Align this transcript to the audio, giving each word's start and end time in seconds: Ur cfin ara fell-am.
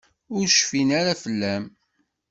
Ur 0.35 0.45
cfin 0.57 0.89
ara 0.99 1.13
fell-am. 1.23 1.65